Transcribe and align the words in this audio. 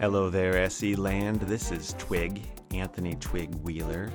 Hello 0.00 0.30
there, 0.30 0.56
SE 0.64 0.96
Land. 0.96 1.42
This 1.42 1.70
is 1.70 1.94
Twig, 1.98 2.42
Anthony 2.72 3.16
Twig 3.16 3.54
Wheeler, 3.56 4.10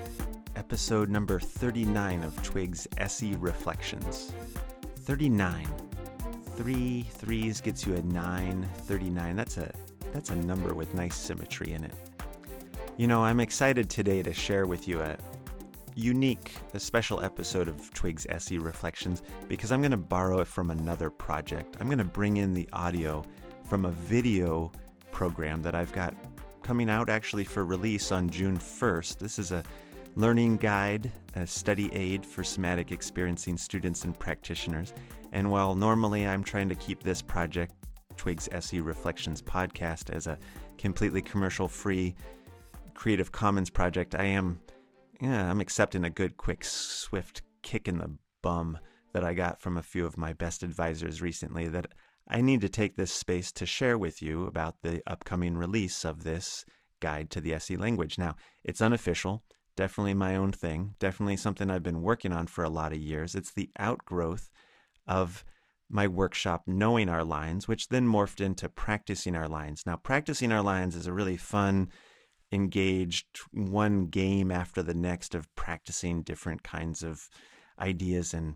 episode 0.55 1.09
number 1.09 1.39
39 1.39 2.23
of 2.23 2.41
Twig's 2.41 2.87
SE 2.97 3.35
Reflections. 3.35 4.33
39. 4.97 5.67
Three 6.55 7.03
threes 7.03 7.61
gets 7.61 7.85
you 7.85 7.95
a 7.95 8.01
nine. 8.01 8.67
39. 8.77 9.35
That's 9.35 9.57
a 9.57 9.71
that's 10.11 10.29
a 10.31 10.35
number 10.35 10.73
with 10.73 10.93
nice 10.95 11.15
symmetry 11.15 11.73
in 11.73 11.83
it. 11.83 11.93
You 12.97 13.07
know, 13.07 13.23
I'm 13.23 13.39
excited 13.39 13.89
today 13.89 14.23
to 14.23 14.33
share 14.33 14.65
with 14.65 14.87
you 14.87 15.01
a 15.01 15.17
unique, 15.95 16.51
a 16.73 16.79
special 16.79 17.21
episode 17.21 17.67
of 17.67 17.93
Twig's 17.93 18.27
SE 18.29 18.57
Reflections 18.57 19.23
because 19.47 19.71
I'm 19.71 19.81
going 19.81 19.91
to 19.91 19.97
borrow 19.97 20.39
it 20.39 20.47
from 20.47 20.69
another 20.69 21.09
project. 21.09 21.77
I'm 21.79 21.87
going 21.87 21.97
to 21.97 22.03
bring 22.03 22.37
in 22.37 22.53
the 22.53 22.67
audio 22.73 23.23
from 23.63 23.85
a 23.85 23.91
video 23.91 24.71
program 25.11 25.61
that 25.61 25.73
I've 25.73 25.93
got 25.93 26.13
coming 26.61 26.89
out 26.89 27.09
actually 27.09 27.45
for 27.45 27.63
release 27.63 28.11
on 28.11 28.29
June 28.29 28.57
1st. 28.57 29.19
This 29.19 29.39
is 29.39 29.51
a 29.51 29.63
learning 30.15 30.57
guide, 30.57 31.11
a 31.35 31.47
study 31.47 31.93
aid 31.93 32.25
for 32.25 32.43
somatic 32.43 32.91
experiencing 32.91 33.57
students 33.57 34.03
and 34.03 34.17
practitioners. 34.17 34.93
And 35.31 35.49
while 35.49 35.75
normally 35.75 36.27
I'm 36.27 36.43
trying 36.43 36.69
to 36.69 36.75
keep 36.75 37.03
this 37.03 37.21
project, 37.21 37.73
Twig's 38.17 38.49
SE 38.51 38.79
Reflections 38.79 39.41
podcast, 39.41 40.13
as 40.13 40.27
a 40.27 40.37
completely 40.77 41.21
commercial 41.21 41.67
free 41.67 42.15
Creative 42.93 43.31
Commons 43.31 43.69
project, 43.69 44.15
I 44.15 44.23
am 44.23 44.59
yeah, 45.21 45.49
I'm 45.49 45.61
accepting 45.61 46.03
a 46.03 46.09
good 46.09 46.37
quick 46.37 46.63
swift 46.63 47.41
kick 47.61 47.87
in 47.87 47.97
the 47.97 48.17
bum 48.41 48.77
that 49.13 49.23
I 49.23 49.33
got 49.33 49.61
from 49.61 49.77
a 49.77 49.83
few 49.83 50.05
of 50.05 50.17
my 50.17 50.33
best 50.33 50.61
advisors 50.63 51.21
recently 51.21 51.67
that 51.69 51.87
I 52.27 52.41
need 52.41 52.61
to 52.61 52.69
take 52.69 52.95
this 52.95 53.11
space 53.11 53.51
to 53.53 53.65
share 53.65 53.97
with 53.97 54.21
you 54.21 54.45
about 54.45 54.81
the 54.81 55.01
upcoming 55.07 55.57
release 55.57 56.03
of 56.03 56.23
this 56.23 56.65
guide 56.99 57.29
to 57.31 57.41
the 57.41 57.53
SE 57.53 57.77
language. 57.77 58.17
Now, 58.17 58.35
it's 58.63 58.81
unofficial, 58.81 59.43
definitely 59.75 60.15
my 60.15 60.35
own 60.35 60.51
thing, 60.51 60.95
definitely 60.99 61.37
something 61.37 61.69
I've 61.69 61.83
been 61.83 62.01
working 62.01 62.33
on 62.33 62.47
for 62.47 62.63
a 62.63 62.69
lot 62.69 62.91
of 62.91 62.97
years. 62.97 63.35
It's 63.35 63.51
the 63.51 63.69
outgrowth 63.77 64.49
of 65.07 65.45
my 65.89 66.07
workshop, 66.07 66.63
Knowing 66.65 67.09
Our 67.09 67.23
Lines, 67.23 67.67
which 67.67 67.89
then 67.89 68.07
morphed 68.07 68.41
into 68.41 68.69
Practicing 68.69 69.35
Our 69.35 69.47
Lines. 69.47 69.83
Now, 69.85 69.97
Practicing 69.97 70.51
Our 70.51 70.63
Lines 70.63 70.95
is 70.95 71.07
a 71.07 71.13
really 71.13 71.37
fun, 71.37 71.89
engaged 72.55 73.27
one 73.51 74.07
game 74.07 74.51
after 74.51 74.81
the 74.81 74.95
next 74.95 75.35
of 75.35 75.53
practicing 75.55 76.23
different 76.23 76.63
kinds 76.63 77.03
of 77.03 77.29
ideas 77.79 78.33
and 78.33 78.55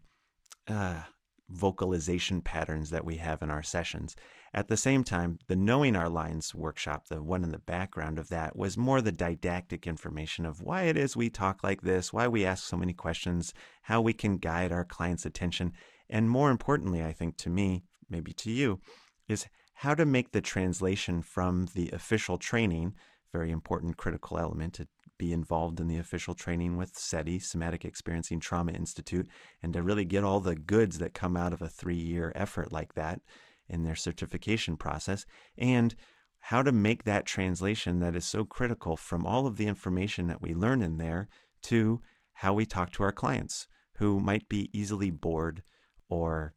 uh, 0.68 1.04
vocalization 1.50 2.42
patterns 2.42 2.90
that 2.90 3.06
we 3.06 3.18
have 3.18 3.42
in 3.42 3.50
our 3.50 3.64
sessions. 3.64 4.16
At 4.54 4.68
the 4.68 4.78
same 4.78 5.04
time, 5.04 5.38
the 5.48 5.56
Knowing 5.56 5.96
Our 5.96 6.10
Lines 6.10 6.56
workshop, 6.56 7.08
the 7.08 7.22
one 7.22 7.44
in 7.44 7.52
the 7.52 7.60
background 7.60 8.18
of 8.18 8.30
that, 8.30 8.56
was 8.56 8.78
more 8.78 9.02
the 9.02 9.12
didactic 9.12 9.86
information 9.86 10.46
of 10.46 10.62
why 10.62 10.84
it 10.84 10.98
is 10.98 11.16
we 11.16 11.30
talk 11.30 11.64
like 11.64 11.82
this, 11.82 12.12
why 12.12 12.28
we 12.28 12.46
ask 12.46 12.64
so 12.64 12.78
many 12.78 12.94
questions, 12.94 13.54
how 13.84 14.02
we 14.02 14.14
can 14.14 14.38
guide 14.38 14.72
our 14.72 14.86
clients' 14.86 15.26
attention, 15.26 15.74
and 16.10 16.30
more 16.30 16.50
importantly, 16.50 17.04
I 17.04 17.14
think 17.14 17.38
to 17.38 17.50
me, 17.50 17.84
maybe 18.10 18.34
to 18.34 18.52
you, 18.52 18.80
is 19.28 19.46
how 19.76 19.94
to 19.96 20.06
make 20.06 20.32
the 20.32 20.42
translation 20.42 21.22
from 21.22 21.68
the 21.74 21.90
official 21.92 22.38
training, 22.38 22.94
very 23.32 23.52
important 23.52 23.98
critical 23.98 24.38
element 24.38 24.74
to 24.76 24.88
be 25.18 25.34
involved 25.34 25.80
in 25.80 25.88
the 25.88 25.98
official 25.98 26.34
training 26.34 26.78
with 26.78 26.98
SETI, 26.98 27.40
Somatic 27.40 27.86
Experiencing 27.86 28.40
Trauma 28.40 28.72
Institute, 28.72 29.28
and 29.62 29.74
to 29.74 29.84
really 29.84 30.06
get 30.06 30.24
all 30.24 30.40
the 30.40 30.56
goods 30.56 30.98
that 31.00 31.14
come 31.14 31.36
out 31.36 31.54
of 31.54 31.62
a 31.62 31.68
three 31.68 31.96
year 31.96 32.32
effort 32.36 32.72
like 32.72 32.94
that 32.96 33.22
in 33.68 33.84
their 33.84 33.96
certification 33.96 34.78
process, 34.78 35.26
and 35.58 35.96
how 36.40 36.64
to 36.64 36.72
make 36.72 37.04
that 37.04 37.26
translation 37.26 38.00
that 38.00 38.16
is 38.16 38.26
so 38.26 38.46
critical 38.46 38.96
from 38.96 39.26
all 39.26 39.46
of 39.46 39.58
the 39.58 39.68
information 39.68 40.28
that 40.28 40.42
we 40.42 40.54
learn 40.54 40.82
in 40.82 40.98
there 40.98 41.28
to 41.62 42.02
how 42.34 42.54
we 42.54 42.66
talk 42.66 42.92
to 42.92 43.04
our 43.04 43.12
clients 43.12 43.68
who 43.98 44.20
might 44.20 44.48
be 44.48 44.70
easily 44.74 45.12
bored 45.12 45.62
or 46.08 46.54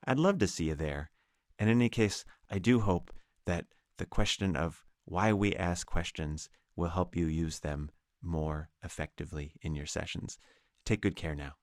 I'd 0.06 0.20
love 0.20 0.38
to 0.40 0.48
see 0.48 0.66
you 0.66 0.76
there. 0.76 1.12
In 1.60 1.68
any 1.68 1.90
case, 1.90 2.24
I 2.50 2.60
do 2.60 2.80
hope 2.80 3.12
that 3.46 3.66
the 3.98 4.06
question 4.06 4.56
of 4.56 4.84
why 5.06 5.34
we 5.34 5.56
ask 5.56 5.88
questions 5.88 6.50
will 6.76 6.90
help 6.90 7.16
you 7.16 7.26
use 7.26 7.60
them 7.60 7.90
more 8.22 8.70
effectively 8.84 9.54
in 9.62 9.76
your 9.76 9.86
sessions. 9.86 10.38
Take 10.86 11.02
good 11.02 11.16
care 11.16 11.36
now. 11.36 11.54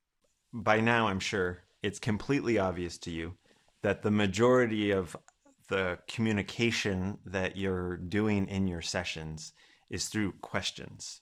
By 0.53 0.81
now, 0.81 1.09
I'm 1.09 1.21
sure 1.21 1.65
it's 1.83 1.99
completely 1.99 2.59
obvious 2.59 2.99
to 2.99 3.11
you 3.11 3.35
that 3.83 4.03
the 4.03 4.11
majority 4.11 4.91
of 4.91 5.17
the 5.69 5.99
communication 6.09 7.19
that 7.27 7.57
you're 7.57 7.97
doing 7.97 8.49
in 8.49 8.67
your 8.67 8.83
sessions 8.83 9.53
is 9.91 10.07
through 10.07 10.33
questions. 10.41 11.21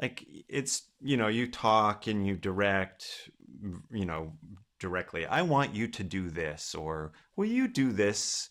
Like 0.00 0.26
it's, 0.48 0.82
you 1.00 1.16
know, 1.16 1.28
you 1.28 1.50
talk 1.50 2.06
and 2.06 2.26
you 2.26 2.36
direct, 2.36 3.30
you 3.90 4.06
know, 4.06 4.32
directly, 4.82 5.24
I 5.24 5.40
want 5.40 5.74
you 5.74 5.88
to 5.88 6.04
do 6.04 6.28
this, 6.28 6.74
or 6.74 7.12
will 7.36 7.46
you 7.46 7.68
do 7.68 7.92
this? 7.92 8.50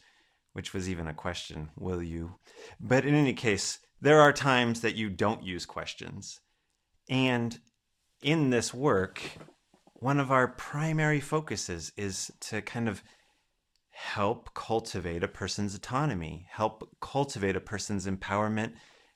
Which 0.54 0.74
was 0.74 0.90
even 0.90 1.08
a 1.08 1.14
question, 1.14 1.70
will 1.78 2.02
you? 2.02 2.36
But 2.80 3.06
in 3.06 3.14
any 3.14 3.34
case, 3.34 3.80
there 4.02 4.20
are 4.20 4.34
times 4.34 4.82
that 4.82 4.96
you 4.96 5.10
don't 5.10 5.44
use 5.44 5.66
questions. 5.66 6.42
And 7.10 7.60
in 8.22 8.50
this 8.50 8.74
work, 8.74 9.22
one 9.94 10.20
of 10.20 10.32
our 10.32 10.48
primary 10.48 11.20
focuses 11.20 11.92
is 11.96 12.32
to 12.50 12.62
kind 12.62 12.90
of 12.90 13.04
help 13.92 14.54
cultivate 14.54 15.24
a 15.24 15.28
person's 15.28 15.76
autonomy, 15.76 16.48
help 16.50 16.90
cultivate 17.00 17.56
a 17.56 17.62
person's 17.62 18.08
empowerment, 18.08 18.74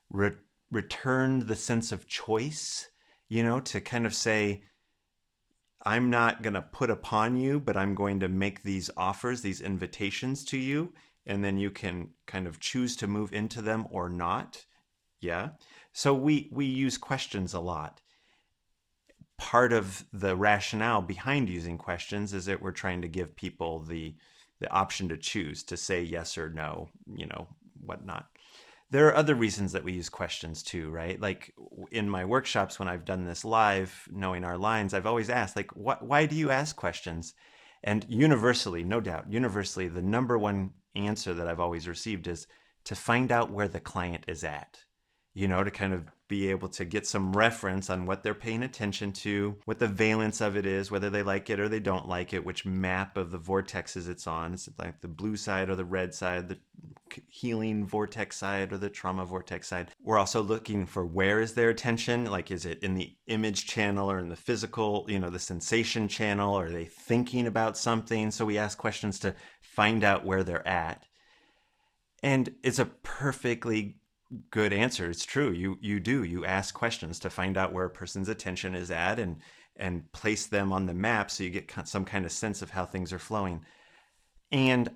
re- 0.09 0.37
return 0.71 1.47
the 1.47 1.55
sense 1.55 1.91
of 1.91 2.07
choice, 2.07 2.87
you 3.27 3.43
know, 3.43 3.59
to 3.59 3.81
kind 3.81 4.05
of 4.05 4.13
say, 4.13 4.63
I'm 5.85 6.09
not 6.09 6.41
going 6.41 6.56
to 6.56 6.62
put 6.62 6.90
upon 6.90 7.38
you, 7.38 7.59
but 7.59 7.78
I'm 7.78 7.94
going 7.94 8.19
to 8.22 8.28
make 8.28 8.63
these 8.63 8.90
offers, 8.97 9.41
these 9.41 9.62
invitations 9.62 10.44
to 10.46 10.57
you, 10.57 10.94
and 11.28 11.44
then 11.44 11.57
you 11.57 11.69
can 11.69 12.09
kind 12.25 12.48
of 12.48 12.59
choose 12.59 12.95
to 12.98 13.07
move 13.07 13.33
into 13.33 13.62
them 13.62 13.86
or 13.92 14.09
not. 14.09 14.65
Yeah. 15.21 15.50
So 15.94 16.13
we 16.13 16.50
we 16.51 16.65
use 16.65 16.98
questions 16.98 17.54
a 17.54 17.59
lot. 17.59 18.01
Part 19.38 19.74
of 19.74 20.06
the 20.12 20.36
rationale 20.36 21.01
behind 21.01 21.50
using 21.50 21.77
questions 21.77 22.33
is 22.33 22.45
that 22.45 22.62
we're 22.62 22.71
trying 22.71 23.01
to 23.01 23.07
give 23.07 23.36
people 23.36 23.80
the 23.80 24.15
the 24.59 24.71
option 24.71 25.09
to 25.09 25.18
choose 25.18 25.63
to 25.63 25.77
say 25.77 26.01
yes 26.01 26.38
or 26.38 26.50
no, 26.50 26.89
you 27.15 27.25
know, 27.27 27.48
whatnot. 27.80 28.27
There 28.91 29.07
are 29.07 29.15
other 29.15 29.35
reasons 29.35 29.71
that 29.71 29.83
we 29.83 29.93
use 29.93 30.09
questions 30.09 30.63
too, 30.63 30.89
right? 30.89 31.19
Like 31.19 31.53
in 31.91 32.09
my 32.09 32.23
workshops 32.23 32.79
when 32.79 32.87
I've 32.87 33.05
done 33.05 33.25
this 33.25 33.43
live, 33.43 34.07
knowing 34.11 34.43
our 34.43 34.57
lines, 34.57 34.93
I've 34.93 35.07
always 35.07 35.29
asked, 35.29 35.55
like, 35.55 35.71
why 35.73 36.25
do 36.25 36.35
you 36.35 36.51
ask 36.51 36.75
questions? 36.75 37.33
And 37.83 38.05
universally, 38.07 38.83
no 38.83 39.01
doubt, 39.01 39.31
universally, 39.31 39.87
the 39.87 40.01
number 40.01 40.37
one 40.37 40.71
answer 40.95 41.33
that 41.33 41.47
I've 41.47 41.59
always 41.59 41.87
received 41.87 42.27
is 42.27 42.47
to 42.85 42.95
find 42.95 43.31
out 43.31 43.51
where 43.51 43.67
the 43.67 43.79
client 43.79 44.23
is 44.27 44.43
at 44.43 44.84
you 45.35 45.49
know, 45.49 45.63
to 45.63 45.69
kind 45.69 45.93
of 45.93 46.05
be 46.27 46.49
able 46.49 46.69
to 46.69 46.85
get 46.85 47.05
some 47.05 47.33
reference 47.33 47.89
on 47.89 48.05
what 48.05 48.23
they're 48.23 48.33
paying 48.33 48.63
attention 48.63 49.11
to, 49.11 49.55
what 49.65 49.77
the 49.77 49.87
valence 49.87 50.41
of 50.41 50.55
it 50.55 50.65
is, 50.65 50.89
whether 50.89 51.09
they 51.09 51.21
like 51.21 51.49
it 51.49 51.59
or 51.59 51.67
they 51.67 51.79
don't 51.79 52.07
like 52.07 52.33
it, 52.33 52.43
which 52.43 52.65
map 52.65 53.17
of 53.17 53.31
the 53.31 53.37
vortexes 53.37 54.09
it's 54.09 54.25
on. 54.25 54.53
Is 54.53 54.67
it 54.67 54.73
like 54.79 55.01
the 55.01 55.09
blue 55.09 55.35
side 55.35 55.69
or 55.69 55.75
the 55.75 55.85
red 55.85 56.15
side, 56.15 56.47
the 56.47 56.57
healing 57.27 57.85
vortex 57.85 58.37
side 58.37 58.71
or 58.71 58.77
the 58.77 58.89
trauma 58.89 59.25
vortex 59.25 59.67
side? 59.67 59.91
We're 60.01 60.17
also 60.17 60.41
looking 60.41 60.85
for 60.85 61.05
where 61.05 61.41
is 61.41 61.53
their 61.53 61.69
attention? 61.69 62.25
Like, 62.31 62.49
is 62.49 62.65
it 62.65 62.81
in 62.81 62.95
the 62.95 63.13
image 63.27 63.67
channel 63.67 64.09
or 64.09 64.17
in 64.17 64.29
the 64.29 64.35
physical, 64.37 65.05
you 65.09 65.19
know, 65.19 65.29
the 65.29 65.37
sensation 65.37 66.07
channel? 66.07 66.57
Are 66.57 66.71
they 66.71 66.85
thinking 66.85 67.45
about 67.45 67.77
something? 67.77 68.31
So 68.31 68.45
we 68.45 68.57
ask 68.57 68.77
questions 68.77 69.19
to 69.19 69.35
find 69.61 70.03
out 70.03 70.25
where 70.25 70.45
they're 70.45 70.67
at. 70.67 71.05
And 72.23 72.55
it's 72.63 72.79
a 72.79 72.85
perfectly 72.85 73.97
good 74.51 74.73
answer. 74.73 75.09
It's 75.09 75.25
true. 75.25 75.51
You 75.51 75.77
you 75.81 75.99
do. 75.99 76.23
You 76.23 76.45
ask 76.45 76.73
questions 76.73 77.19
to 77.19 77.29
find 77.29 77.57
out 77.57 77.73
where 77.73 77.85
a 77.85 77.89
person's 77.89 78.29
attention 78.29 78.75
is 78.75 78.91
at 78.91 79.19
and 79.19 79.37
and 79.77 80.09
place 80.13 80.47
them 80.47 80.71
on 80.71 80.85
the 80.85 80.93
map 80.93 81.29
so 81.29 81.43
you 81.43 81.49
get 81.49 81.87
some 81.87 82.05
kind 82.05 82.25
of 82.25 82.31
sense 82.31 82.61
of 82.61 82.69
how 82.69 82.85
things 82.85 83.11
are 83.11 83.19
flowing. 83.19 83.61
And 84.51 84.89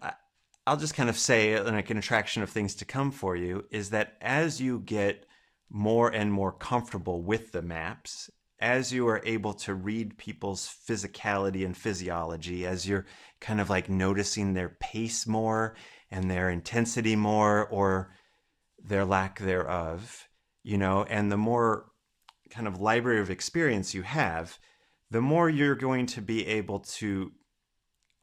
I'll 0.65 0.77
just 0.77 0.93
kind 0.93 1.09
of 1.09 1.17
say 1.17 1.55
uh, 1.55 1.63
like 1.63 1.89
an 1.89 1.97
attraction 1.97 2.43
of 2.43 2.49
things 2.49 2.75
to 2.75 2.85
come 2.85 3.11
for 3.11 3.35
you 3.35 3.65
is 3.71 3.89
that 3.89 4.17
as 4.21 4.61
you 4.61 4.79
get 4.79 5.25
more 5.69 6.09
and 6.09 6.31
more 6.31 6.51
comfortable 6.51 7.21
with 7.21 7.51
the 7.51 7.61
maps, 7.61 8.29
as 8.59 8.91
you 8.91 9.07
are 9.07 9.21
able 9.25 9.53
to 9.53 9.73
read 9.73 10.17
people's 10.17 10.73
physicality 10.87 11.65
and 11.65 11.75
physiology, 11.75 12.65
as 12.65 12.87
you're 12.87 13.05
kind 13.39 13.59
of 13.59 13.69
like 13.69 13.89
noticing 13.89 14.53
their 14.53 14.77
pace 14.79 15.25
more 15.25 15.75
and 16.11 16.29
their 16.29 16.49
intensity 16.49 17.15
more 17.15 17.67
or 17.67 18.11
their 18.83 19.05
lack 19.05 19.39
thereof, 19.39 20.27
you 20.63 20.77
know, 20.77 21.03
and 21.03 21.31
the 21.31 21.37
more 21.37 21.91
kind 22.49 22.67
of 22.67 22.79
library 22.79 23.19
of 23.19 23.29
experience 23.29 23.93
you 23.93 24.01
have, 24.01 24.57
the 25.11 25.21
more 25.21 25.49
you're 25.49 25.75
going 25.75 26.05
to 26.05 26.21
be 26.21 26.45
able 26.47 26.79
to 26.79 27.31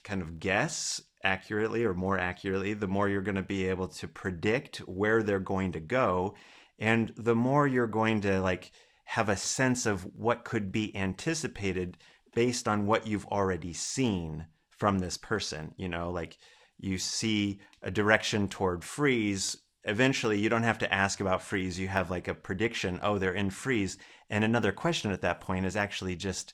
kind 0.05 0.23
of 0.23 0.39
guess 0.39 1.01
accurately 1.25 1.85
or 1.85 1.95
more 1.95 2.19
accurately, 2.19 2.73
the 2.75 2.87
more 2.87 3.09
you're 3.09 3.23
going 3.23 3.35
to 3.35 3.43
be 3.43 3.67
able 3.69 3.89
to 3.89 4.07
predict 4.07 4.79
where 4.79 5.23
they're 5.23 5.41
going 5.41 5.73
to 5.73 5.81
go. 5.81 6.35
And 6.79 7.13
the 7.17 7.35
more 7.35 7.67
you're 7.67 7.87
going 7.87 8.21
to 8.23 8.41
like 8.41 8.71
have 9.05 9.29
a 9.29 9.37
sense 9.37 9.87
of 9.87 10.03
what 10.15 10.45
could 10.45 10.71
be 10.71 10.95
anticipated 10.97 11.97
based 12.35 12.69
on 12.69 12.87
what 12.87 13.07
you've 13.07 13.27
already 13.27 13.73
seen 13.73 14.47
from 14.69 14.99
this 14.99 15.17
person. 15.17 15.75
You 15.77 15.89
know, 15.89 16.11
like 16.11 16.39
you 16.79 16.99
see 16.99 17.61
a 17.83 17.91
direction 17.91 18.47
toward 18.49 18.85
freeze 18.85 19.57
eventually 19.87 20.39
you 20.39 20.49
don't 20.49 20.65
have 20.65 20.79
to 20.79 20.93
ask 20.93 21.21
about 21.21 21.43
freeze. 21.43 21.79
You 21.79 21.89
have 21.89 22.11
like 22.11 22.29
a 22.29 22.35
prediction, 22.35 23.01
oh, 23.03 23.19
they're 23.19 23.33
in 23.33 23.51
freeze. 23.51 23.97
And 24.29 24.45
another 24.45 24.73
question 24.73 25.13
at 25.13 25.23
that 25.23 25.41
point 25.41 25.65
is 25.65 25.77
actually 25.77 26.17
just 26.17 26.53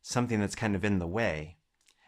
something 0.00 0.40
that's 0.40 0.54
kind 0.54 0.74
of 0.74 0.84
in 0.84 0.98
the 0.98 1.06
way. 1.06 1.56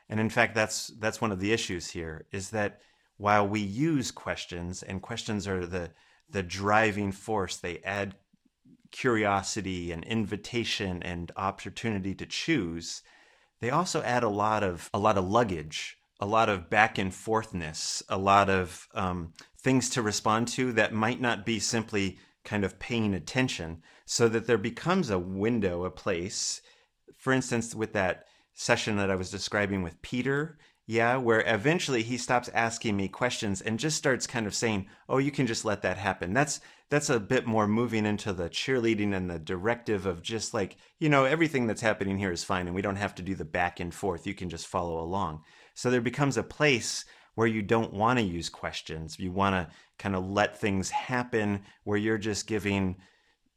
And 0.08 0.20
in 0.20 0.30
fact, 0.30 0.54
that's 0.54 0.88
that's 0.98 1.20
one 1.20 1.32
of 1.32 1.40
the 1.40 1.52
issues 1.52 1.90
here 1.90 2.26
is 2.30 2.50
that 2.50 2.80
while 3.16 3.46
we 3.46 3.60
use 3.60 4.10
questions 4.10 4.82
and 4.82 5.02
questions 5.02 5.48
are 5.48 5.66
the 5.66 5.90
the 6.30 6.42
driving 6.42 7.12
force, 7.12 7.56
they 7.56 7.78
add 7.78 8.14
curiosity 8.90 9.90
and 9.90 10.04
invitation 10.04 11.02
and 11.02 11.32
opportunity 11.36 12.14
to 12.14 12.26
choose. 12.26 13.02
They 13.60 13.70
also 13.70 14.02
add 14.02 14.22
a 14.22 14.28
lot 14.28 14.62
of 14.62 14.90
a 14.94 14.98
lot 14.98 15.18
of 15.18 15.24
luggage, 15.24 15.98
a 16.20 16.26
lot 16.26 16.48
of 16.48 16.70
back 16.70 16.98
and 16.98 17.12
forthness, 17.12 18.02
a 18.08 18.18
lot 18.18 18.48
of 18.48 18.88
um, 18.94 19.32
things 19.58 19.90
to 19.90 20.02
respond 20.02 20.48
to 20.48 20.72
that 20.72 20.92
might 20.92 21.20
not 21.20 21.44
be 21.44 21.58
simply 21.58 22.18
kind 22.44 22.64
of 22.64 22.78
paying 22.78 23.14
attention 23.14 23.82
so 24.04 24.28
that 24.28 24.46
there 24.46 24.58
becomes 24.58 25.10
a 25.10 25.18
window, 25.18 25.84
a 25.84 25.90
place. 25.90 26.60
For 27.16 27.32
instance, 27.32 27.74
with 27.74 27.92
that 27.94 28.26
session 28.52 28.96
that 28.96 29.10
I 29.10 29.16
was 29.16 29.30
describing 29.30 29.82
with 29.82 30.00
Peter, 30.02 30.58
yeah, 30.86 31.16
where 31.16 31.42
eventually 31.46 32.02
he 32.02 32.18
stops 32.18 32.50
asking 32.52 32.96
me 32.96 33.08
questions 33.08 33.62
and 33.62 33.78
just 33.78 33.96
starts 33.96 34.26
kind 34.26 34.46
of 34.46 34.54
saying, 34.54 34.86
"Oh, 35.08 35.16
you 35.16 35.30
can 35.30 35.46
just 35.46 35.64
let 35.64 35.80
that 35.80 35.96
happen." 35.96 36.34
That's 36.34 36.60
that's 36.90 37.08
a 37.08 37.18
bit 37.18 37.46
more 37.46 37.66
moving 37.66 38.04
into 38.04 38.32
the 38.32 38.50
cheerleading 38.50 39.16
and 39.16 39.30
the 39.30 39.38
directive 39.38 40.04
of 40.04 40.22
just 40.22 40.52
like, 40.52 40.76
you 41.00 41.08
know, 41.08 41.24
everything 41.24 41.66
that's 41.66 41.80
happening 41.80 42.18
here 42.18 42.30
is 42.30 42.44
fine 42.44 42.66
and 42.66 42.74
we 42.74 42.82
don't 42.82 42.96
have 42.96 43.14
to 43.16 43.22
do 43.22 43.34
the 43.34 43.44
back 43.44 43.80
and 43.80 43.94
forth. 43.94 44.26
You 44.26 44.34
can 44.34 44.50
just 44.50 44.66
follow 44.66 45.00
along. 45.00 45.42
So 45.74 45.90
there 45.90 46.00
becomes 46.00 46.36
a 46.36 46.42
place 46.42 47.04
where 47.34 47.46
you 47.46 47.62
don't 47.62 47.92
want 47.92 48.18
to 48.18 48.24
use 48.24 48.48
questions. 48.48 49.18
You 49.18 49.32
want 49.32 49.54
to 49.54 49.74
kind 49.98 50.14
of 50.14 50.28
let 50.28 50.58
things 50.58 50.90
happen 50.90 51.62
where 51.82 51.98
you're 51.98 52.18
just 52.18 52.46
giving, 52.46 52.96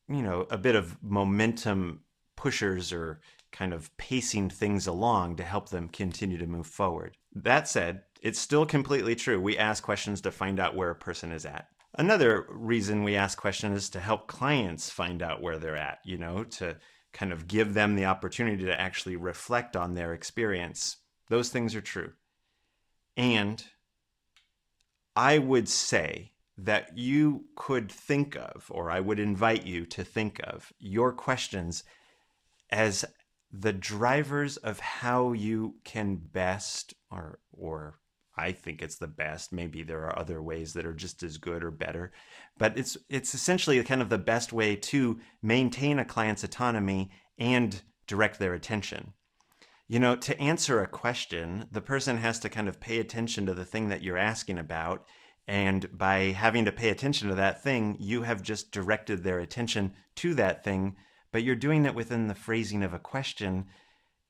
you 0.10 0.24
know, 0.24 0.48
a 0.50 0.58
bit 0.58 0.75
of 0.75 1.02
momentum 1.04 2.02
pushers 2.36 2.92
or 2.92 3.22
kind 3.52 3.74
of 3.74 3.96
pacing 3.98 4.50
things 4.50 4.88
along 4.88 5.36
to 5.36 5.44
help 5.44 5.69
them 5.69 5.90
continue 5.90 6.38
to 6.38 6.48
move 6.48 6.68
forward. 6.68 7.18
That 7.34 7.68
said, 7.68 8.02
it's 8.22 8.40
still 8.40 8.66
completely 8.66 9.16
true. 9.16 9.40
We 9.40 9.58
ask 9.58 9.84
questions 9.84 10.22
to 10.22 10.31
find 10.31 10.60
out 10.60 10.75
where 10.75 10.90
a 10.90 10.96
person 10.96 11.31
is 11.31 11.46
at. 11.46 11.68
Another 11.98 12.46
reason 12.50 13.04
we 13.04 13.16
ask 13.16 13.38
questions 13.40 13.78
is 13.78 13.90
to 13.92 14.00
help 14.00 14.28
clients 14.28 14.90
find 14.90 15.22
out 15.22 15.42
where 15.42 15.58
they're 15.58 15.78
at, 15.78 16.00
you 16.04 16.18
know, 16.18 16.44
to 16.44 16.78
kind 17.13 17.31
of 17.31 17.48
give 17.48 17.74
them 17.74 17.96
the 17.96 18.06
opportunity 18.06 18.66
to 18.66 18.80
actually 18.80 19.16
reflect 19.16 19.75
on 19.75 19.94
their 19.94 20.13
experience. 20.13 20.98
Those 21.29 21.50
things 21.50 21.75
are 21.75 21.81
true. 21.81 22.13
And 23.15 23.63
I 25.15 25.39
would 25.39 25.68
say 25.68 26.31
that 26.57 26.97
you 26.97 27.45
could 27.56 27.91
think 27.91 28.35
of, 28.35 28.68
or 28.69 28.89
I 28.89 29.00
would 29.00 29.19
invite 29.19 29.65
you 29.65 29.85
to 29.88 30.03
think 30.03 30.39
of 30.44 30.71
your 30.79 31.12
questions 31.12 31.83
as 32.69 33.06
the 33.51 33.74
drivers 33.74 34.57
of 34.57 34.79
how 34.79 35.33
you 35.33 35.75
can 35.83 36.15
best, 36.15 36.94
or, 37.12 37.39
or 37.51 38.00
I 38.38 38.51
think 38.51 38.81
it's 38.81 38.97
the 38.97 39.07
best. 39.07 39.51
Maybe 39.51 39.83
there 39.83 40.03
are 40.06 40.18
other 40.19 40.41
ways 40.41 40.74
that 40.74 40.85
are 40.85 40.94
just 40.94 41.24
as 41.24 41.38
good 41.38 41.63
or 41.63 41.71
better, 41.71 42.12
but 42.57 42.77
it's 42.77 42.97
it's 43.09 43.33
essentially 43.33 43.81
kind 43.83 44.01
of 44.01 44.09
the 44.09 44.18
best 44.18 44.53
way 44.53 44.75
to 44.75 45.19
maintain 45.41 45.97
a 45.97 46.06
client's 46.06 46.44
autonomy 46.44 47.09
and 47.39 47.81
direct 48.06 48.38
their 48.38 48.53
attention 48.53 49.13
you 49.88 50.00
know, 50.00 50.16
to 50.16 50.39
answer 50.39 50.81
a 50.81 50.88
question, 50.88 51.68
the 51.72 51.81
person 51.81 52.18
has 52.18 52.39
to 52.39 52.50
kind 52.50 52.68
of 52.68 52.80
pay 52.80 53.00
attention 53.00 53.45
to 53.45 53.54
the 53.54 53.66
thing 53.66 53.89
that 53.89 54.01
you're 54.01 54.18
asking 54.18 54.57
about. 54.57 55.06
And 55.48 55.88
by 55.98 56.31
having 56.31 56.66
to 56.66 56.74
pay 56.74 56.89
attention 56.89 57.30
to 57.30 57.36
that 57.36 57.63
thing, 57.63 57.95
you 58.00 58.24
have 58.24 58.42
just 58.42 58.72
directed 58.72 59.24
their 59.24 59.39
attention 59.39 59.94
to 60.16 60.34
that 60.34 60.63
thing, 60.63 60.98
but 61.31 61.44
you're 61.44 61.56
doing 61.56 61.86
it 61.86 61.95
within 61.95 62.28
the 62.28 62.36
phrasing 62.36 62.84
of 62.84 62.94
a 62.94 63.00
question. 63.00 63.68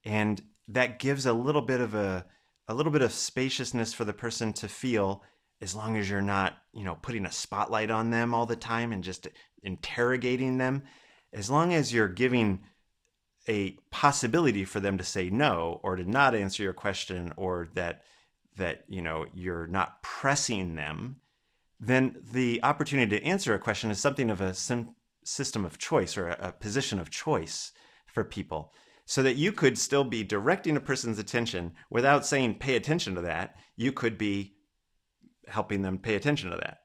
And 0.06 0.42
that 0.68 1.00
gives 1.00 1.26
a 1.26 1.34
little 1.34 1.64
bit 1.64 1.82
of 1.82 1.96
a, 1.96 2.26
a 2.68 2.76
little 2.76 2.92
bit 2.92 3.02
of 3.02 3.12
spaciousness 3.12 3.94
for 3.94 4.06
the 4.06 4.14
person 4.14 4.54
to 4.54 4.68
feel 4.68 5.24
as 5.60 5.74
long 5.74 5.98
as 5.98 6.08
you're 6.08 6.22
not, 6.22 6.54
you 6.72 6.84
know, 6.84 7.00
putting 7.02 7.26
a 7.26 7.32
spotlight 7.32 7.90
on 7.90 8.12
them 8.12 8.36
all 8.36 8.46
the 8.46 8.56
time 8.56 8.92
and 8.92 9.04
just 9.04 9.28
interrogating 9.64 10.60
them. 10.60 10.84
As 11.34 11.50
long 11.50 11.74
as 11.74 11.92
you're 11.92 12.08
giving 12.08 12.62
a 13.48 13.72
possibility 13.92 14.66
for 14.66 14.80
them 14.80 14.98
to 14.98 15.04
say 15.04 15.30
no 15.30 15.80
or 15.84 15.96
to 15.96 16.10
not 16.10 16.36
answer 16.36 16.64
your 16.64 16.74
question 16.74 17.34
or 17.38 17.70
that 17.74 18.04
that 18.58 18.84
you 18.88 19.02
know 19.02 19.26
you're 19.34 19.68
not 19.68 20.02
pressing 20.02 20.76
them 20.76 21.18
then 21.80 22.24
the 22.32 22.60
opportunity 22.64 23.20
to 23.20 23.26
answer 23.26 23.54
a 23.54 23.60
question 23.60 23.92
is 23.92 24.00
something 24.00 24.30
of 24.30 24.42
a 24.42 24.54
sim- 24.54 24.96
system 25.24 25.66
of 25.66 25.78
choice 25.78 26.18
or 26.18 26.30
a, 26.30 26.48
a 26.48 26.52
position 26.52 27.00
of 27.00 27.10
choice 27.10 27.72
for 28.08 28.24
people. 28.24 28.74
So 29.06 29.24
that 29.24 29.36
you 29.36 29.54
could 29.54 29.78
still 29.78 30.04
be 30.04 30.24
directing 30.24 30.76
a 30.76 30.82
person's 30.82 31.20
attention 31.20 31.74
without 31.90 32.26
saying 32.26 32.56
pay 32.56 32.76
attention 32.76 33.16
to 33.16 33.22
that 33.22 33.56
you 33.78 33.92
could 33.94 34.18
be 34.18 34.56
helping 35.48 35.82
them 35.82 35.98
pay 35.98 36.16
attention 36.16 36.50
to 36.52 36.58
that. 36.58 36.80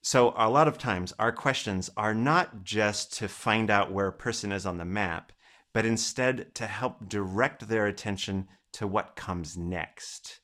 So 0.00 0.32
a 0.38 0.48
lot 0.48 0.68
of 0.68 0.78
times 0.78 1.12
our 1.18 1.32
questions 1.32 1.90
are 1.98 2.14
not 2.14 2.62
just 2.64 3.12
to 3.18 3.28
find 3.28 3.68
out 3.68 3.92
where 3.92 4.06
a 4.06 4.12
person 4.12 4.52
is 4.52 4.64
on 4.64 4.78
the 4.78 4.86
map 4.86 5.32
but 5.78 5.86
instead 5.86 6.52
to 6.56 6.66
help 6.66 7.08
direct 7.08 7.68
their 7.68 7.86
attention 7.86 8.48
to 8.72 8.84
what 8.84 9.14
comes 9.14 9.56
next. 9.56 10.40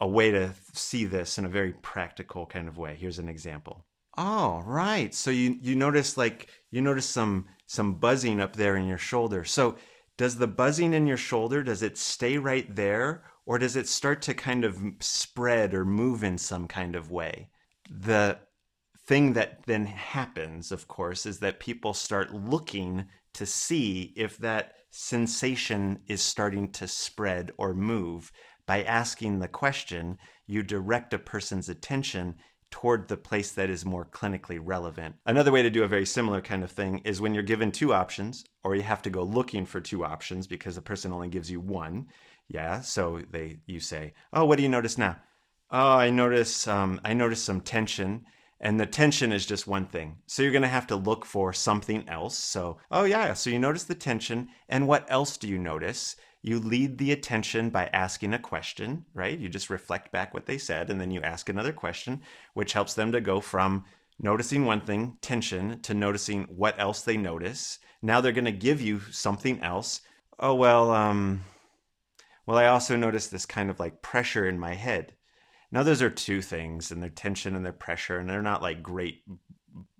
A 0.00 0.08
way 0.08 0.30
to 0.30 0.54
see 0.72 1.04
this 1.04 1.36
in 1.36 1.44
a 1.44 1.50
very 1.50 1.74
practical 1.82 2.46
kind 2.46 2.66
of 2.66 2.78
way. 2.78 2.96
Here's 2.98 3.18
an 3.18 3.28
example. 3.28 3.84
Oh, 4.16 4.62
right. 4.64 5.14
So 5.14 5.30
you 5.30 5.58
you 5.60 5.76
notice 5.76 6.16
like 6.16 6.48
you 6.70 6.80
notice 6.80 7.04
some 7.04 7.44
some 7.66 7.96
buzzing 7.96 8.40
up 8.40 8.56
there 8.56 8.76
in 8.76 8.88
your 8.88 8.96
shoulder. 8.96 9.44
So 9.44 9.76
does 10.16 10.38
the 10.38 10.46
buzzing 10.46 10.94
in 10.94 11.06
your 11.06 11.18
shoulder 11.18 11.62
does 11.62 11.82
it 11.82 11.98
stay 11.98 12.38
right 12.38 12.74
there 12.74 13.24
or 13.44 13.58
does 13.58 13.76
it 13.76 13.86
start 13.86 14.22
to 14.22 14.32
kind 14.32 14.64
of 14.64 14.82
spread 15.00 15.74
or 15.74 15.84
move 15.84 16.24
in 16.24 16.38
some 16.38 16.66
kind 16.66 16.96
of 16.96 17.10
way? 17.10 17.50
The 17.90 18.38
thing 19.06 19.34
that 19.34 19.66
then 19.66 19.84
happens, 19.84 20.72
of 20.72 20.88
course, 20.88 21.26
is 21.26 21.38
that 21.40 21.60
people 21.60 21.92
start 21.92 22.32
looking 22.32 23.08
to 23.38 23.46
see 23.46 24.12
if 24.16 24.36
that 24.38 24.74
sensation 24.90 26.00
is 26.08 26.20
starting 26.20 26.72
to 26.72 26.88
spread 26.88 27.52
or 27.56 27.72
move. 27.72 28.32
By 28.66 28.82
asking 28.82 29.38
the 29.38 29.46
question, 29.46 30.18
you 30.48 30.64
direct 30.64 31.14
a 31.14 31.20
person's 31.20 31.68
attention 31.68 32.34
toward 32.72 33.06
the 33.06 33.16
place 33.16 33.52
that 33.52 33.70
is 33.70 33.86
more 33.86 34.04
clinically 34.04 34.58
relevant. 34.60 35.14
Another 35.24 35.52
way 35.52 35.62
to 35.62 35.70
do 35.70 35.84
a 35.84 35.88
very 35.88 36.04
similar 36.04 36.40
kind 36.40 36.64
of 36.64 36.72
thing 36.72 36.98
is 37.04 37.20
when 37.20 37.32
you're 37.32 37.44
given 37.44 37.70
two 37.70 37.94
options, 37.94 38.44
or 38.64 38.74
you 38.74 38.82
have 38.82 39.02
to 39.02 39.10
go 39.10 39.22
looking 39.22 39.64
for 39.64 39.80
two 39.80 40.04
options 40.04 40.48
because 40.48 40.74
the 40.74 40.82
person 40.82 41.12
only 41.12 41.28
gives 41.28 41.48
you 41.48 41.60
one. 41.60 42.08
Yeah, 42.48 42.80
so 42.80 43.22
they 43.30 43.60
you 43.66 43.78
say, 43.78 44.14
"Oh, 44.32 44.46
what 44.46 44.56
do 44.56 44.64
you 44.64 44.68
notice 44.68 44.98
now?" 44.98 45.16
"Oh, 45.70 45.96
I 45.98 46.10
notice 46.10 46.66
um, 46.66 47.00
I 47.04 47.14
notice 47.14 47.40
some 47.40 47.60
tension." 47.60 48.26
And 48.60 48.78
the 48.78 48.86
tension 48.86 49.32
is 49.32 49.46
just 49.46 49.68
one 49.68 49.86
thing. 49.86 50.16
So 50.26 50.42
you're 50.42 50.52
going 50.52 50.62
to 50.62 50.68
have 50.68 50.88
to 50.88 50.96
look 50.96 51.24
for 51.24 51.52
something 51.52 52.08
else. 52.08 52.36
So, 52.36 52.78
oh, 52.90 53.04
yeah, 53.04 53.34
so 53.34 53.50
you 53.50 53.58
notice 53.58 53.84
the 53.84 53.94
tension. 53.94 54.48
And 54.68 54.88
what 54.88 55.06
else 55.08 55.36
do 55.36 55.46
you 55.46 55.58
notice? 55.58 56.16
You 56.42 56.58
lead 56.58 56.98
the 56.98 57.12
attention 57.12 57.70
by 57.70 57.90
asking 57.92 58.34
a 58.34 58.38
question, 58.38 59.04
right? 59.14 59.38
You 59.38 59.48
just 59.48 59.70
reflect 59.70 60.12
back 60.12 60.34
what 60.34 60.46
they 60.46 60.58
said, 60.58 60.90
and 60.90 61.00
then 61.00 61.10
you 61.10 61.20
ask 61.22 61.48
another 61.48 61.72
question, 61.72 62.22
which 62.54 62.72
helps 62.72 62.94
them 62.94 63.12
to 63.12 63.20
go 63.20 63.40
from 63.40 63.84
noticing 64.20 64.64
one 64.64 64.80
thing, 64.80 65.18
tension, 65.20 65.80
to 65.82 65.94
noticing 65.94 66.44
what 66.44 66.78
else 66.78 67.02
they 67.02 67.16
notice. 67.16 67.78
Now 68.02 68.20
they're 68.20 68.32
going 68.32 68.44
to 68.44 68.52
give 68.52 68.80
you 68.80 69.00
something 69.10 69.60
else. 69.62 70.00
Oh, 70.38 70.54
well, 70.54 70.92
um, 70.92 71.42
well, 72.46 72.56
I 72.56 72.66
also 72.66 72.96
noticed 72.96 73.30
this 73.30 73.46
kind 73.46 73.68
of 73.68 73.78
like 73.80 74.00
pressure 74.00 74.48
in 74.48 74.58
my 74.58 74.74
head. 74.74 75.14
Now, 75.70 75.82
those 75.82 76.00
are 76.02 76.10
two 76.10 76.40
things, 76.40 76.90
and 76.90 77.02
their 77.02 77.10
tension 77.10 77.54
and 77.54 77.64
their 77.64 77.72
pressure, 77.72 78.18
and 78.18 78.28
they're 78.28 78.42
not 78.42 78.62
like 78.62 78.82
great, 78.82 79.22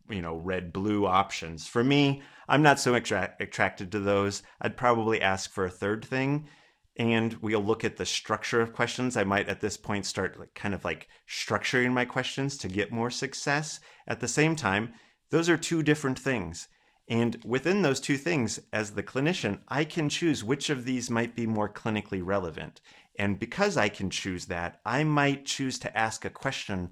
you 0.08 0.22
know, 0.22 0.36
red 0.36 0.72
blue 0.72 1.06
options. 1.06 1.66
For 1.66 1.84
me, 1.84 2.22
I'm 2.48 2.62
not 2.62 2.80
so 2.80 2.94
attra- 2.94 3.34
attracted 3.38 3.92
to 3.92 4.00
those. 4.00 4.42
I'd 4.60 4.76
probably 4.76 5.20
ask 5.20 5.50
for 5.50 5.66
a 5.66 5.70
third 5.70 6.04
thing, 6.04 6.48
and 6.96 7.34
we'll 7.42 7.62
look 7.62 7.84
at 7.84 7.96
the 7.96 8.06
structure 8.06 8.60
of 8.60 8.72
questions. 8.72 9.16
I 9.16 9.24
might 9.24 9.48
at 9.48 9.60
this 9.60 9.76
point 9.76 10.06
start 10.06 10.38
like, 10.38 10.54
kind 10.54 10.74
of 10.74 10.84
like 10.84 11.08
structuring 11.28 11.92
my 11.92 12.06
questions 12.06 12.56
to 12.58 12.68
get 12.68 12.90
more 12.90 13.10
success. 13.10 13.80
At 14.06 14.20
the 14.20 14.28
same 14.28 14.56
time, 14.56 14.94
those 15.30 15.48
are 15.48 15.58
two 15.58 15.82
different 15.82 16.18
things. 16.18 16.68
And 17.10 17.40
within 17.44 17.82
those 17.82 18.00
two 18.00 18.16
things, 18.18 18.60
as 18.72 18.90
the 18.90 19.02
clinician, 19.02 19.60
I 19.68 19.84
can 19.84 20.08
choose 20.08 20.44
which 20.44 20.68
of 20.68 20.84
these 20.84 21.08
might 21.08 21.34
be 21.34 21.46
more 21.46 21.68
clinically 21.72 22.20
relevant. 22.22 22.80
And 23.18 23.38
because 23.38 23.76
I 23.76 23.88
can 23.88 24.10
choose 24.10 24.46
that, 24.46 24.80
I 24.86 25.04
might 25.04 25.44
choose 25.44 25.78
to 25.80 25.98
ask 25.98 26.24
a 26.24 26.30
question 26.30 26.90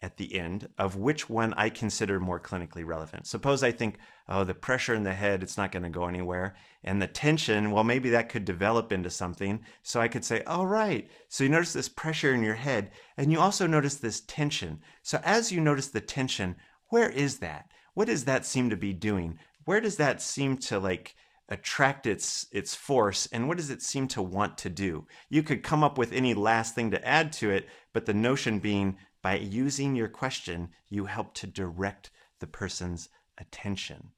at 0.00 0.16
the 0.16 0.38
end 0.38 0.68
of 0.78 0.96
which 0.96 1.28
one 1.28 1.52
I 1.54 1.68
consider 1.70 2.20
more 2.20 2.38
clinically 2.38 2.86
relevant. 2.86 3.26
Suppose 3.26 3.64
I 3.64 3.72
think, 3.72 3.98
oh, 4.28 4.44
the 4.44 4.54
pressure 4.54 4.94
in 4.94 5.02
the 5.02 5.12
head, 5.12 5.42
it's 5.42 5.56
not 5.56 5.72
going 5.72 5.82
to 5.82 5.88
go 5.88 6.06
anywhere. 6.06 6.54
And 6.84 7.02
the 7.02 7.08
tension, 7.08 7.72
well, 7.72 7.82
maybe 7.82 8.10
that 8.10 8.28
could 8.28 8.44
develop 8.44 8.92
into 8.92 9.10
something. 9.10 9.60
So 9.82 10.00
I 10.00 10.06
could 10.08 10.24
say, 10.24 10.42
all 10.44 10.66
right. 10.66 11.10
So 11.28 11.42
you 11.42 11.50
notice 11.50 11.72
this 11.72 11.88
pressure 11.88 12.32
in 12.32 12.44
your 12.44 12.54
head, 12.54 12.92
and 13.16 13.32
you 13.32 13.40
also 13.40 13.66
notice 13.66 13.96
this 13.96 14.20
tension. 14.20 14.80
So 15.02 15.20
as 15.24 15.50
you 15.50 15.60
notice 15.60 15.88
the 15.88 16.00
tension, 16.00 16.54
where 16.90 17.10
is 17.10 17.38
that? 17.38 17.68
What 17.94 18.06
does 18.06 18.24
that 18.26 18.46
seem 18.46 18.70
to 18.70 18.76
be 18.76 18.92
doing? 18.92 19.38
Where 19.64 19.80
does 19.80 19.96
that 19.96 20.22
seem 20.22 20.58
to 20.58 20.78
like 20.78 21.16
attract 21.48 22.06
its 22.06 22.46
its 22.52 22.74
force 22.74 23.26
and 23.32 23.48
what 23.48 23.56
does 23.56 23.70
it 23.70 23.82
seem 23.82 24.06
to 24.08 24.22
want 24.22 24.58
to 24.58 24.68
do? 24.68 25.06
You 25.28 25.42
could 25.42 25.62
come 25.62 25.82
up 25.82 25.96
with 25.96 26.12
any 26.12 26.34
last 26.34 26.74
thing 26.74 26.90
to 26.90 27.06
add 27.06 27.32
to 27.34 27.50
it 27.50 27.68
but 27.92 28.06
the 28.06 28.14
notion 28.14 28.58
being 28.58 28.98
by 29.22 29.36
using 29.36 29.96
your 29.96 30.08
question 30.08 30.68
you 30.88 31.06
help 31.06 31.34
to 31.34 31.46
direct 31.46 32.10
the 32.40 32.46
person's 32.46 33.08
attention. 33.38 34.10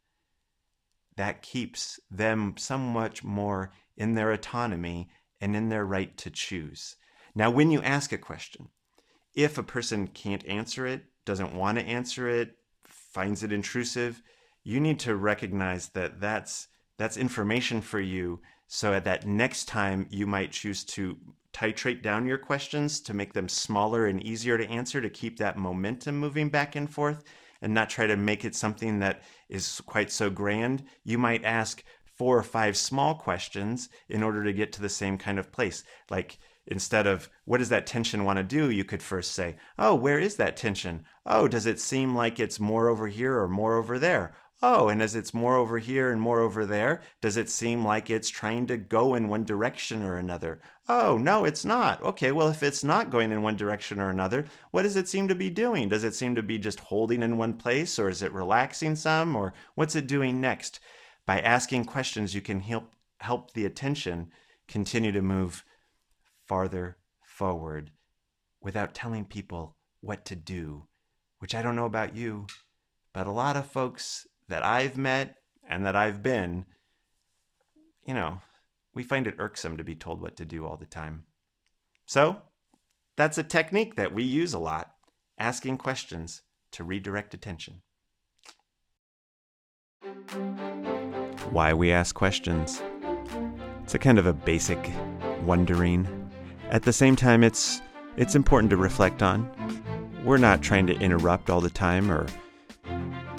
That 1.16 1.42
keeps 1.42 2.00
them 2.10 2.54
somewhat 2.56 3.22
more 3.22 3.72
in 3.96 4.14
their 4.14 4.32
autonomy 4.32 5.10
and 5.40 5.54
in 5.54 5.68
their 5.68 5.84
right 5.84 6.16
to 6.18 6.30
choose. 6.30 6.96
Now 7.34 7.50
when 7.50 7.70
you 7.70 7.80
ask 7.82 8.12
a 8.12 8.18
question 8.18 8.68
if 9.34 9.56
a 9.56 9.62
person 9.62 10.08
can't 10.08 10.46
answer 10.46 10.86
it 10.86 11.04
doesn't 11.24 11.54
want 11.54 11.78
to 11.78 11.84
answer 11.84 12.28
it 12.28 12.56
finds 12.84 13.44
it 13.44 13.52
intrusive 13.52 14.20
you 14.64 14.80
need 14.80 14.98
to 15.00 15.14
recognize 15.16 15.88
that 15.90 16.20
that's 16.20 16.68
that's 17.00 17.16
information 17.16 17.80
for 17.80 17.98
you. 17.98 18.38
So 18.66 18.92
at 18.92 19.04
that 19.04 19.26
next 19.26 19.64
time, 19.64 20.06
you 20.10 20.26
might 20.26 20.52
choose 20.52 20.84
to 20.84 21.16
titrate 21.50 22.02
down 22.02 22.26
your 22.26 22.36
questions 22.36 23.00
to 23.00 23.14
make 23.14 23.32
them 23.32 23.48
smaller 23.48 24.04
and 24.04 24.22
easier 24.22 24.58
to 24.58 24.68
answer 24.68 25.00
to 25.00 25.08
keep 25.08 25.38
that 25.38 25.56
momentum 25.56 26.18
moving 26.18 26.50
back 26.50 26.76
and 26.76 26.90
forth 26.90 27.24
and 27.62 27.72
not 27.72 27.88
try 27.88 28.06
to 28.06 28.18
make 28.18 28.44
it 28.44 28.54
something 28.54 28.98
that 28.98 29.22
is 29.48 29.80
quite 29.86 30.12
so 30.12 30.28
grand. 30.28 30.84
You 31.02 31.16
might 31.16 31.42
ask 31.42 31.82
four 32.04 32.36
or 32.36 32.42
five 32.42 32.76
small 32.76 33.14
questions 33.14 33.88
in 34.10 34.22
order 34.22 34.44
to 34.44 34.52
get 34.52 34.70
to 34.74 34.82
the 34.82 34.90
same 34.90 35.16
kind 35.16 35.38
of 35.38 35.50
place. 35.50 35.84
Like 36.10 36.36
instead 36.66 37.06
of 37.06 37.30
what 37.46 37.58
does 37.58 37.70
that 37.70 37.86
tension 37.86 38.26
want 38.26 38.36
to 38.36 38.42
do, 38.42 38.68
you 38.68 38.84
could 38.84 39.02
first 39.02 39.32
say, 39.32 39.56
oh, 39.78 39.94
where 39.94 40.18
is 40.18 40.36
that 40.36 40.58
tension? 40.58 41.04
Oh, 41.24 41.48
does 41.48 41.64
it 41.64 41.80
seem 41.80 42.14
like 42.14 42.38
it's 42.38 42.60
more 42.60 42.88
over 42.88 43.08
here 43.08 43.38
or 43.38 43.48
more 43.48 43.78
over 43.78 43.98
there? 43.98 44.34
Oh, 44.62 44.88
and 44.88 45.00
as 45.00 45.14
it's 45.14 45.32
more 45.32 45.56
over 45.56 45.78
here 45.78 46.10
and 46.10 46.20
more 46.20 46.40
over 46.40 46.66
there, 46.66 47.00
does 47.20 47.36
it 47.36 47.48
seem 47.48 47.84
like 47.84 48.10
it's 48.10 48.28
trying 48.28 48.66
to 48.66 48.76
go 48.76 49.14
in 49.14 49.28
one 49.28 49.44
direction 49.44 50.02
or 50.02 50.16
another? 50.16 50.60
Oh, 50.88 51.16
no, 51.16 51.44
it's 51.44 51.64
not. 51.64 52.02
Okay, 52.02 52.32
well, 52.32 52.48
if 52.48 52.62
it's 52.62 52.84
not 52.84 53.10
going 53.10 53.32
in 53.32 53.42
one 53.42 53.56
direction 53.56 54.00
or 54.00 54.10
another, 54.10 54.44
what 54.70 54.82
does 54.82 54.96
it 54.96 55.08
seem 55.08 55.28
to 55.28 55.34
be 55.34 55.50
doing? 55.50 55.88
Does 55.88 56.04
it 56.04 56.14
seem 56.14 56.34
to 56.34 56.42
be 56.42 56.58
just 56.58 56.80
holding 56.80 57.22
in 57.22 57.38
one 57.38 57.54
place, 57.54 57.98
or 57.98 58.08
is 58.08 58.22
it 58.22 58.32
relaxing 58.32 58.96
some, 58.96 59.34
or 59.34 59.54
what's 59.74 59.96
it 59.96 60.06
doing 60.06 60.40
next? 60.40 60.80
By 61.26 61.40
asking 61.40 61.84
questions, 61.84 62.34
you 62.34 62.40
can 62.40 62.60
help 62.60 62.92
help 63.18 63.52
the 63.52 63.66
attention 63.66 64.30
continue 64.66 65.12
to 65.12 65.20
move 65.20 65.64
farther 66.46 66.96
forward 67.22 67.90
without 68.60 68.94
telling 68.94 69.24
people 69.24 69.76
what 70.00 70.24
to 70.24 70.34
do, 70.34 70.86
which 71.38 71.54
I 71.54 71.62
don't 71.62 71.76
know 71.76 71.84
about 71.84 72.16
you, 72.16 72.46
but 73.12 73.26
a 73.26 73.32
lot 73.32 73.56
of 73.56 73.66
folks 73.66 74.26
that 74.50 74.64
I've 74.64 74.96
met 74.96 75.36
and 75.68 75.86
that 75.86 75.96
I've 75.96 76.22
been, 76.22 76.66
you 78.04 78.14
know, 78.14 78.40
we 78.94 79.02
find 79.02 79.26
it 79.26 79.36
irksome 79.38 79.76
to 79.76 79.84
be 79.84 79.94
told 79.94 80.20
what 80.20 80.36
to 80.36 80.44
do 80.44 80.66
all 80.66 80.76
the 80.76 80.86
time. 80.86 81.24
So, 82.04 82.42
that's 83.16 83.38
a 83.38 83.44
technique 83.44 83.94
that 83.94 84.12
we 84.12 84.24
use 84.24 84.52
a 84.52 84.58
lot 84.58 84.92
asking 85.38 85.78
questions 85.78 86.42
to 86.72 86.84
redirect 86.84 87.32
attention. 87.32 87.82
Why 91.50 91.72
we 91.72 91.92
ask 91.92 92.14
questions. 92.14 92.82
It's 93.84 93.94
a 93.94 93.98
kind 93.98 94.18
of 94.18 94.26
a 94.26 94.32
basic 94.32 94.90
wondering. 95.44 96.08
At 96.70 96.82
the 96.82 96.92
same 96.92 97.16
time, 97.16 97.44
it's 97.44 97.80
it's 98.16 98.34
important 98.34 98.70
to 98.70 98.76
reflect 98.76 99.22
on. 99.22 99.50
We're 100.24 100.38
not 100.38 100.62
trying 100.62 100.86
to 100.88 100.98
interrupt 100.98 101.48
all 101.50 101.60
the 101.60 101.70
time 101.70 102.10
or 102.10 102.26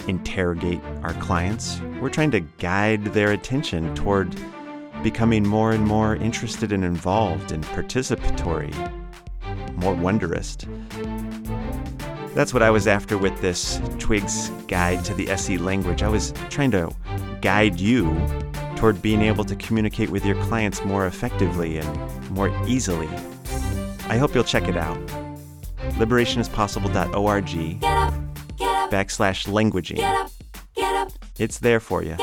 interrogate 0.08 0.80
our 1.02 1.14
clients. 1.14 1.80
We're 2.00 2.10
trying 2.10 2.30
to 2.32 2.40
guide 2.40 3.04
their 3.06 3.32
attention 3.32 3.94
toward 3.94 4.34
becoming 5.02 5.46
more 5.46 5.72
and 5.72 5.86
more 5.86 6.16
interested 6.16 6.72
and 6.72 6.84
involved 6.84 7.52
and 7.52 7.64
participatory, 7.64 8.72
more 9.76 9.94
wondrous. 9.94 10.56
That's 12.34 12.54
what 12.54 12.62
I 12.62 12.70
was 12.70 12.86
after 12.86 13.18
with 13.18 13.38
this 13.40 13.80
Twig's 13.98 14.48
Guide 14.66 15.04
to 15.04 15.14
the 15.14 15.28
SE 15.30 15.58
Language. 15.58 16.02
I 16.02 16.08
was 16.08 16.32
trying 16.48 16.70
to 16.70 16.90
guide 17.42 17.78
you 17.78 18.16
toward 18.76 19.02
being 19.02 19.22
able 19.22 19.44
to 19.44 19.56
communicate 19.56 20.10
with 20.10 20.24
your 20.24 20.42
clients 20.44 20.84
more 20.84 21.06
effectively 21.06 21.78
and 21.78 22.30
more 22.30 22.50
easily. 22.66 23.08
I 24.08 24.16
hope 24.16 24.34
you'll 24.34 24.44
check 24.44 24.68
it 24.68 24.76
out. 24.76 24.98
Liberationispossible.org 25.98 28.21
backslash 28.92 29.48
languaging. 29.48 29.96
Get 29.96 30.14
up, 30.14 30.30
get 30.76 30.94
up. 30.94 31.08
It's 31.38 31.58
there 31.58 31.80
for 31.80 32.02
you. 32.02 32.16